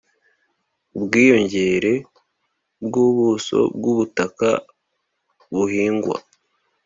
ubwiyongere 0.97 1.93
bw'ubuso 2.85 3.59
bw'ubutaka 3.77 4.49
buhingwa 5.55 6.17